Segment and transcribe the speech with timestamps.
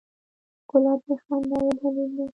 [0.69, 2.25] ګلاب د خندا یو دلیل دی.